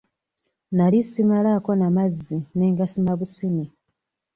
[0.71, 3.65] Nali simalaako na mazzi ne ngasima busimi.